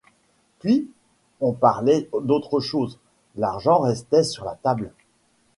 Puis, 0.57 0.89
on 1.41 1.53
parlait 1.53 2.09
d’autre 2.23 2.59
chose, 2.59 2.97
l’argent 3.35 3.81
restait 3.81 4.23
sur 4.23 4.45
la 4.45 4.55
table. 4.55 4.91